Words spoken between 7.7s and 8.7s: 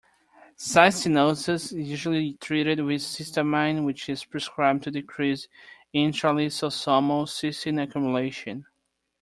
accumulation.